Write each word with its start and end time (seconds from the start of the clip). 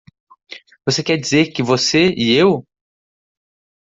Você 0.83 1.03
quer 1.03 1.17
dizer 1.17 1.51
que 1.51 1.61
você 1.61 2.09
e 2.17 2.31
eu? 2.31 2.65